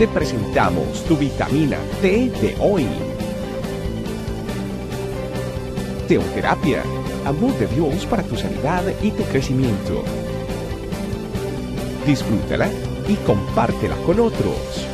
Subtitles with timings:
[0.00, 2.86] te presentamos tu vitamina T de hoy.
[6.08, 6.82] Teoterapia,
[7.26, 10.02] amor de Dios para tu sanidad y tu crecimiento.
[12.06, 12.70] Disfrútala
[13.08, 14.89] y compártela con otros.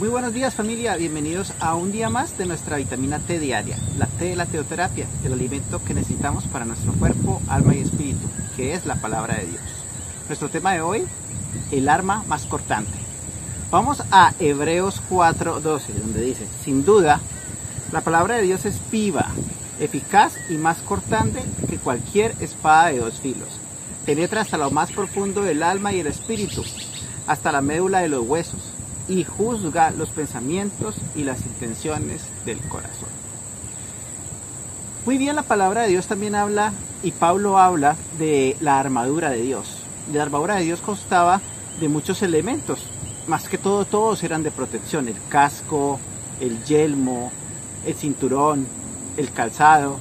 [0.00, 4.06] Muy buenos días familia, bienvenidos a un día más de nuestra vitamina T diaria, la
[4.06, 8.26] T de la teoterapia, el alimento que necesitamos para nuestro cuerpo, alma y espíritu,
[8.56, 9.62] que es la palabra de Dios.
[10.26, 11.04] Nuestro tema de hoy,
[11.70, 12.96] el arma más cortante.
[13.70, 17.20] Vamos a Hebreos 4:12, donde dice, sin duda,
[17.92, 19.26] la palabra de Dios es viva,
[19.80, 23.50] eficaz y más cortante que cualquier espada de dos filos.
[24.06, 26.64] Penetra hasta lo más profundo del alma y el espíritu,
[27.26, 33.08] hasta la médula de los huesos y juzga los pensamientos y las intenciones del corazón.
[35.06, 39.40] Muy bien, la palabra de Dios también habla, y Pablo habla de la armadura de
[39.40, 39.78] Dios.
[40.12, 41.40] La armadura de Dios constaba
[41.80, 42.80] de muchos elementos,
[43.26, 45.98] más que todo todos eran de protección, el casco,
[46.40, 47.32] el yelmo,
[47.86, 48.66] el cinturón,
[49.16, 49.98] el calzado,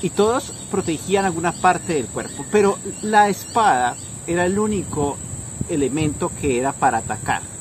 [0.00, 3.96] y todos protegían alguna parte del cuerpo, pero la espada
[4.26, 5.16] era el único
[5.68, 7.57] elemento que era para atacar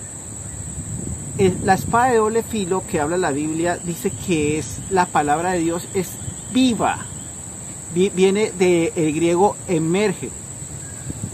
[1.38, 5.60] la espada de doble filo que habla la Biblia dice que es la palabra de
[5.60, 6.14] Dios es
[6.52, 7.06] viva.
[7.94, 10.30] Viene del griego emerge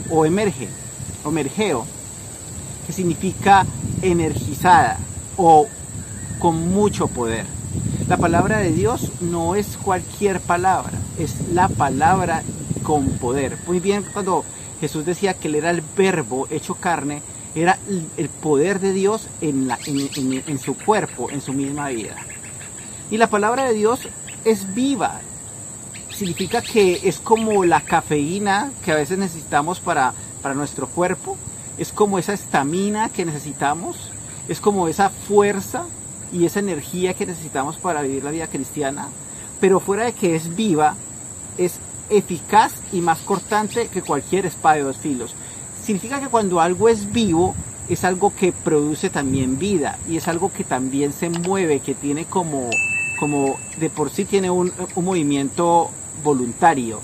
[0.10, 0.68] o emerge
[1.24, 1.86] o emergeo,
[2.86, 3.66] que significa
[4.02, 4.98] energizada
[5.38, 5.68] o
[6.40, 7.46] con mucho poder.
[8.08, 12.44] La palabra de Dios no es cualquier palabra, es la palabra
[12.84, 13.58] con poder.
[13.66, 14.44] Muy bien, cuando
[14.82, 17.22] Jesús decía que él era el verbo hecho carne,
[17.56, 17.78] era
[18.18, 22.16] el poder de Dios en, la, en, su cuerpo, en su misma vida.
[23.12, 24.08] Y la palabra de Dios
[24.44, 25.22] es viva.
[26.10, 31.38] Significa que es como la cafeína que a veces necesitamos para, para nuestro cuerpo.
[31.78, 34.10] Es como esa estamina que necesitamos.
[34.48, 35.86] Es como esa fuerza
[36.32, 39.10] y esa energía que necesitamos para vivir la vida cristiana.
[39.60, 40.96] Pero fuera de que es viva,
[41.60, 41.76] es
[42.10, 45.36] eficaz y más cortante que cualquier espada de dos filos
[45.84, 47.56] significa que cuando algo es vivo,
[47.90, 52.26] es algo que produce también vida y es algo que también se mueve, que tiene
[52.26, 52.70] como,
[53.20, 55.90] como de por sí tiene un, movimiento
[56.24, 57.02] voluntario.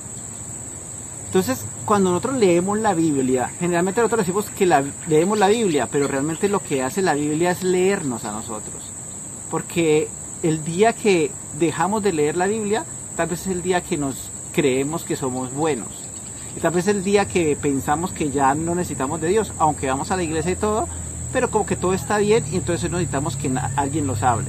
[1.26, 4.66] Entonces, cuando nosotros leemos la Biblia, generalmente nosotros decimos que
[5.08, 8.92] leemos la Biblia, pero realmente lo que hace la Biblia es leernos a nosotros.
[9.52, 10.08] Porque
[10.42, 11.30] el día que
[11.60, 12.86] dejamos de leer la Biblia,
[13.16, 16.09] tal vez es el día que nos creemos que somos buenos
[16.56, 20.12] y tal vez el día que pensamos que ya no necesitamos de Dios, aunque vamos
[20.12, 20.88] a la iglesia y todo,
[21.32, 24.48] pero como que todo está bien y entonces necesitamos que alguien nos hable.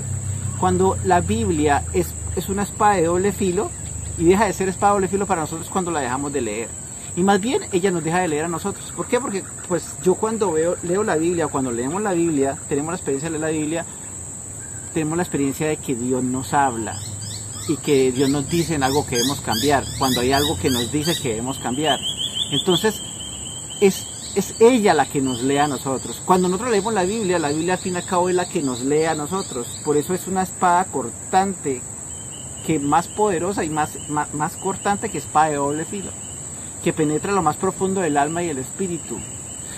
[0.58, 3.70] Cuando la Biblia es, es una espada de doble filo
[4.18, 6.68] y deja de ser espada de doble filo para nosotros cuando la dejamos de leer.
[7.16, 8.92] Y más bien ella nos deja de leer a nosotros.
[8.96, 9.20] ¿Por qué?
[9.20, 13.28] Porque pues yo cuando veo, leo la Biblia, cuando leemos la Biblia, tenemos la experiencia
[13.28, 13.84] de leer la Biblia,
[14.94, 16.98] tenemos la experiencia de que Dios nos habla
[17.70, 20.90] y que Dios nos dice en algo que debemos cambiar, cuando hay algo que nos
[20.90, 22.00] dice que debemos cambiar.
[22.50, 23.00] Entonces,
[23.80, 24.04] es,
[24.34, 26.20] es ella la que nos lee a nosotros.
[26.24, 28.60] Cuando nosotros leemos la Biblia, la Biblia al fin y al cabo es la que
[28.60, 29.68] nos lee a nosotros.
[29.84, 31.80] Por eso es una espada cortante,
[32.66, 36.10] que más poderosa y más, más, más cortante que espada de doble filo,
[36.82, 39.16] que penetra lo más profundo del alma y el espíritu.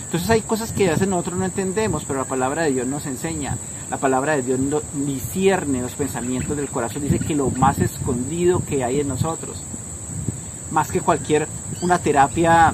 [0.06, 3.58] Entonces hay cosas que a nosotros no entendemos, pero la palabra de Dios nos enseña.
[3.92, 4.58] La palabra de Dios
[4.94, 7.02] discierne los pensamientos del corazón.
[7.02, 9.62] Dice que lo más escondido que hay en nosotros,
[10.70, 11.46] más que cualquier
[11.82, 12.72] una terapia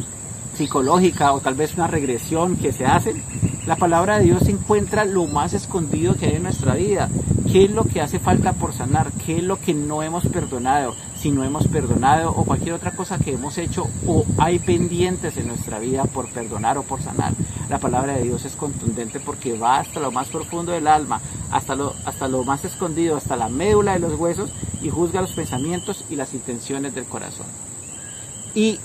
[0.55, 3.21] psicológica o tal vez una regresión que se hace,
[3.69, 7.11] la palabra de Dios encuentra lo más escondido que hay en nuestra vida.
[7.53, 9.13] ¿Qué es lo que hace falta por sanar?
[9.27, 10.95] ¿Qué es lo que no hemos perdonado?
[11.19, 15.49] Si no hemos perdonado o cualquier otra cosa que hemos hecho o hay pendientes en
[15.49, 17.35] nuestra vida por perdonar o por sanar
[17.69, 21.75] la palabra de Dios es contundente porque va hasta lo más profundo del alma, hasta
[21.75, 24.51] lo, hasta lo más escondido, hasta la médula de los huesos
[24.81, 27.47] y juzga los pensamientos y las intenciones del corazón.
[28.55, 28.81] Y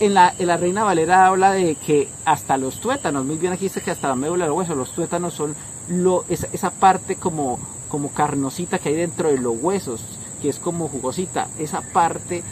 [0.00, 3.90] en la, Reina Valera habla de que hasta los tuétanos, muy bien aquí dice que
[3.90, 5.56] hasta la médula de los huesos, los tuétanos son
[5.88, 7.58] lo, esa, esa parte como,
[7.88, 10.00] como carnosita que hay dentro de los huesos,
[10.40, 12.42] que es como jugosita, esa parte,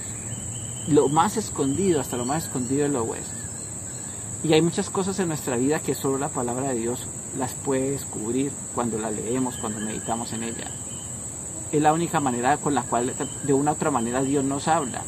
[0.88, 3.34] lo más escondido, hasta lo más escondido de los huesos.
[4.42, 7.00] Y hay muchas cosas en nuestra vida que solo la palabra de Dios
[7.38, 10.70] las puede descubrir cuando la leemos, cuando meditamos en ella.
[11.72, 13.12] Es la única manera con la cual
[13.44, 15.02] de una u otra manera Dios nos habla.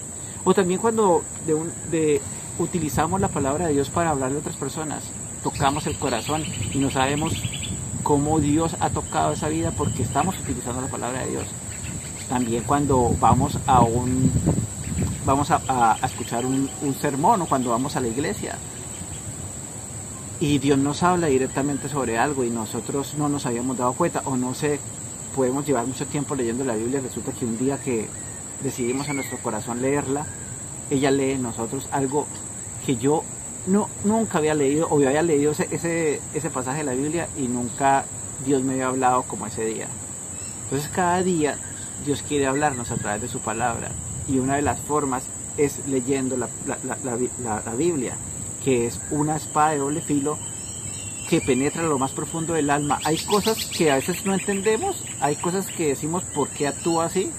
[0.44, 1.22] O también cuando
[1.90, 2.20] de,
[2.58, 5.04] utilizamos la palabra de Dios para hablar de otras personas,
[5.42, 7.34] tocamos el corazón y no sabemos
[8.02, 11.44] cómo Dios ha tocado esa vida porque estamos utilizando la palabra de Dios.
[12.28, 14.30] También cuando vamos a un
[15.24, 18.56] vamos a, escuchar un, un sermón o cuando vamos a la iglesia
[20.40, 24.36] y Dios nos habla directamente sobre algo y nosotros no nos habíamos dado cuenta o
[24.36, 24.78] no sé,
[25.34, 28.08] podemos llevar mucho tiempo leyendo la Biblia, resulta que un día que
[28.62, 30.26] decidimos a nuestro corazón leerla,
[30.90, 32.26] ella lee en nosotros algo
[32.84, 33.22] que yo
[33.66, 37.48] no, nunca había leído o había leído ese, ese, ese pasaje de la Biblia y
[37.48, 38.04] nunca
[38.44, 39.86] Dios me había hablado como ese día.
[40.64, 41.58] Entonces cada día
[42.04, 43.90] Dios quiere hablarnos a través de su palabra
[44.28, 45.24] y una de las formas
[45.56, 46.48] es leyendo la,
[46.94, 48.14] la Biblia
[48.64, 50.38] que es una espada de doble filo
[51.28, 52.98] que penetra lo más profundo del alma.
[53.04, 57.30] Hay cosas que a veces no entendemos, hay cosas que decimos por qué actúa así,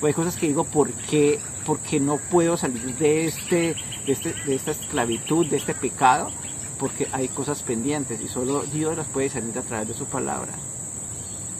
[0.00, 3.74] o hay cosas que digo por qué, porque no puedo salir de, este,
[4.06, 6.30] de, este, de esta esclavitud, de este pecado,
[6.78, 10.52] porque hay cosas pendientes y solo Dios las puede salir a través de su palabra.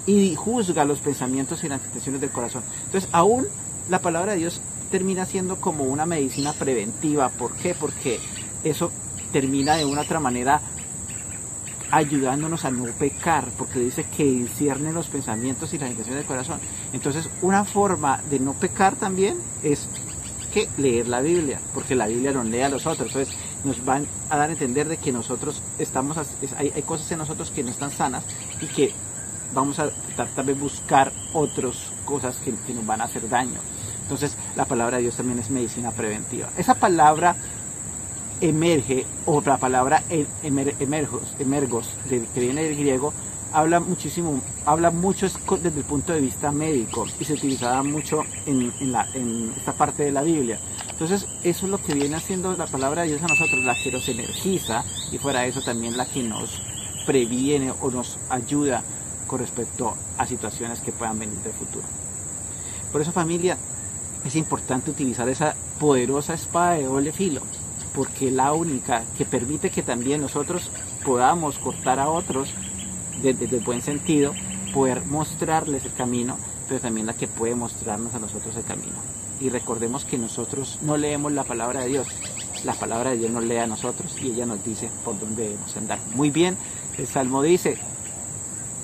[0.07, 2.63] Y juzga los pensamientos y las intenciones del corazón.
[2.85, 3.47] Entonces, aún
[3.89, 4.61] la palabra de Dios
[4.91, 7.29] termina siendo como una medicina preventiva.
[7.31, 7.75] ¿Por qué?
[7.75, 8.21] Porque
[8.63, 8.93] eso
[9.33, 10.61] termina de una otra manera
[11.91, 16.61] ayudándonos a no pecar, porque dice que discierne los pensamientos y las intenciones del corazón.
[16.93, 19.89] Entonces, una forma de no pecar también es
[20.53, 23.09] que leer la Biblia, porque la Biblia nos lee a los otros.
[23.09, 23.35] Entonces,
[23.65, 26.17] nos van a dar a entender de que nosotros estamos,
[26.57, 28.25] hay, cosas en nosotros que no están sanas
[28.61, 28.93] y que
[29.53, 33.61] vamos a tratar buscar otras cosas que, que nos van a hacer daño.
[34.03, 36.49] Entonces, la palabra de Dios también es medicina preventiva.
[36.57, 37.35] Esa palabra
[38.41, 43.13] emerge, o la palabra e, emergos, emergos que viene del griego,
[43.53, 48.93] habla muchísimo, habla mucho desde el punto de vista médico y se utilizaba mucho en,
[48.93, 49.09] la,
[49.57, 50.59] esta parte de la Biblia.
[50.91, 53.93] Entonces, eso es lo que viene haciendo la palabra de Dios a nosotros, la que
[53.93, 56.61] nos energiza y fuera eso también la que nos
[57.07, 58.83] previene o nos ayuda
[59.27, 61.85] con respecto a situaciones que puedan venir del futuro.
[62.93, 63.57] Por eso familia,
[64.25, 67.43] es importante utilizar esa poderosa espada de doble filo
[67.97, 70.71] porque la única que permite que también nosotros
[71.03, 72.51] podamos cortar a otros
[73.23, 74.35] desde, el buen sentido,
[74.75, 76.37] poder mostrarles el camino,
[76.69, 78.97] pero también la que puede mostrarnos a nosotros el camino.
[79.41, 82.09] Y recordemos que nosotros no leemos la palabra de Dios,
[82.65, 85.75] la palabra de Dios nos lee a nosotros y ella nos dice por dónde debemos
[85.75, 85.99] andar.
[86.15, 86.59] Muy bien,
[86.99, 87.79] el Salmo dice,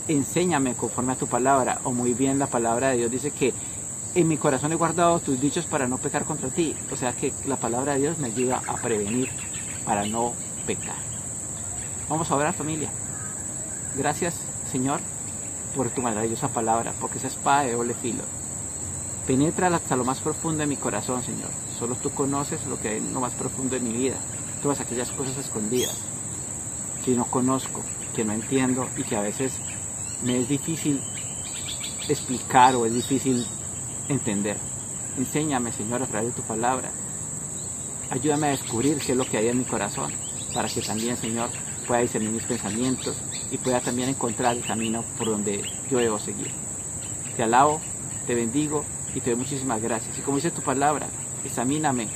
[0.08, 3.52] enséñame conforme a tu palabra, o muy bien la palabra de Dios dice que
[4.14, 6.74] en mi corazón he guardado tus dichos para no pecar contra ti.
[6.90, 9.28] O sea que la palabra de Dios me ayuda a prevenir
[9.84, 10.32] para no
[10.66, 10.96] pecar.
[12.08, 12.90] Vamos a orar familia.
[13.96, 14.34] Gracias
[14.70, 15.00] Señor
[15.76, 18.22] por tu maravillosa palabra, porque esa espada de doble filo
[19.26, 21.50] penetra hasta lo más profundo de mi corazón, Señor.
[21.78, 24.16] Solo tú conoces lo que hay en lo más profundo de mi vida,
[24.62, 25.96] todas aquellas cosas escondidas
[27.04, 27.80] que no conozco,
[28.14, 29.52] que no entiendo y que a veces
[30.22, 31.00] me es difícil
[32.08, 33.46] explicar o es difícil
[34.12, 34.56] entender.
[35.18, 36.90] Enséñame, Señor, a través de tu palabra.
[38.10, 40.12] Ayúdame a descubrir qué es lo que hay en mi corazón,
[40.54, 41.50] para que también, Señor,
[41.86, 43.16] pueda discernir mis pensamientos
[43.50, 46.50] y pueda también encontrar el camino por donde yo debo seguir.
[47.36, 47.80] Te alabo,
[48.26, 50.18] te bendigo y te doy muchísimas gracias.
[50.18, 51.06] Y como dice tu palabra,
[51.44, 52.08] examíname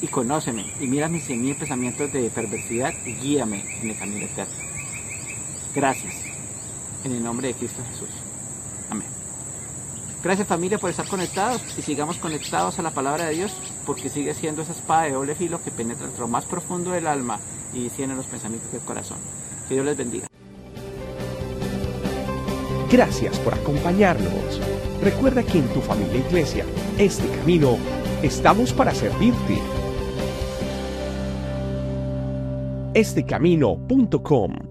[0.00, 4.54] y conóceme y mira mis, mis pensamientos de perversidad y guíame en el camino eterno.
[5.74, 6.14] Gracias.
[7.04, 8.10] En el nombre de Cristo Jesús.
[8.90, 9.17] Amén.
[10.22, 13.52] Gracias familia por estar conectados y sigamos conectados a la palabra de Dios
[13.86, 17.06] porque sigue siendo esa espada de doble filo que penetra entre lo más profundo del
[17.06, 17.38] alma
[17.72, 19.18] y en los pensamientos del corazón.
[19.68, 20.26] Que Dios les bendiga.
[22.90, 24.60] Gracias por acompañarnos.
[25.02, 26.64] Recuerda que en tu familia iglesia,
[26.96, 27.76] este camino,
[28.22, 29.58] estamos para servirte.
[32.94, 34.67] Estecamino.com